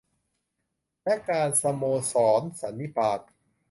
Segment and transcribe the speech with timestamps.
[1.03, 3.19] และการสโมสรสันนิบาต